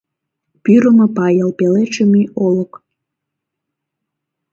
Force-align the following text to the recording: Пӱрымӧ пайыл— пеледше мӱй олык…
Пӱрымӧ 0.63 1.07
пайыл— 1.15 1.49
пеледше 1.59 2.03
мӱй 2.11 2.25
олык… 2.45 2.71